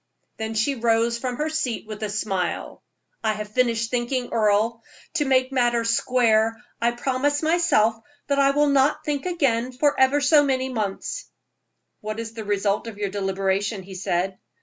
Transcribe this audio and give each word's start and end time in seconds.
Then 0.37 0.55
she 0.55 0.73
arose 0.79 1.19
from 1.19 1.35
her 1.35 1.47
seat 1.47 1.85
with 1.85 2.01
a 2.01 2.09
smile. 2.09 2.81
"I 3.23 3.33
have 3.33 3.49
finished 3.53 3.91
thinking, 3.91 4.29
Earle. 4.33 4.81
To 5.17 5.25
make 5.25 5.51
matters 5.51 5.91
square, 5.91 6.57
I 6.81 6.89
promise 6.89 7.43
myself 7.43 7.97
that 8.25 8.39
I 8.39 8.49
will 8.49 8.69
not 8.69 9.05
think 9.05 9.27
again 9.27 9.71
for 9.71 9.99
ever 9.99 10.19
so 10.19 10.41
many 10.43 10.69
months." 10.69 11.25
"What 11.99 12.19
is 12.19 12.33
the 12.33 12.43
result 12.43 12.87
of 12.87 12.97
your 12.97 13.09
deliberation?" 13.09 13.83
he 13.83 13.93
said. 13.93 14.39